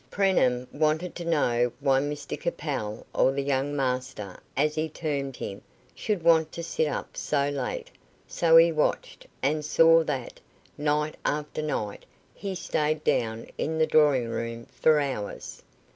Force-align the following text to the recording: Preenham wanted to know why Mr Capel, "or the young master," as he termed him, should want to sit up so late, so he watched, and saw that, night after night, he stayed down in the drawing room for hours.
Preenham 0.09 0.65
wanted 0.71 1.13
to 1.17 1.25
know 1.25 1.71
why 1.79 1.99
Mr 1.99 2.35
Capel, 2.35 3.05
"or 3.13 3.31
the 3.31 3.43
young 3.43 3.75
master," 3.75 4.39
as 4.57 4.73
he 4.73 4.89
termed 4.89 5.35
him, 5.35 5.61
should 5.93 6.23
want 6.23 6.51
to 6.53 6.63
sit 6.63 6.87
up 6.87 7.15
so 7.15 7.49
late, 7.49 7.91
so 8.27 8.57
he 8.57 8.71
watched, 8.71 9.27
and 9.43 9.63
saw 9.63 10.03
that, 10.05 10.39
night 10.75 11.17
after 11.23 11.61
night, 11.61 12.07
he 12.33 12.55
stayed 12.55 13.03
down 13.03 13.45
in 13.59 13.77
the 13.77 13.85
drawing 13.85 14.27
room 14.27 14.65
for 14.71 14.99
hours. 14.99 15.61